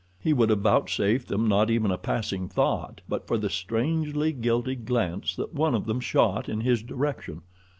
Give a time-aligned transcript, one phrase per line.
[0.19, 4.73] He would have vouchsafed them not even a passing thought but for the strangely guilty
[4.75, 7.43] glance that one of them shot in his direction.